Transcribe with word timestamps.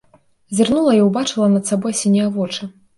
Зірнула 0.59 0.95
і 1.01 1.05
ўбачыла 1.09 1.53
над 1.55 1.71
сабой 1.73 1.97
сінія 2.05 2.27
вочы. 2.37 2.77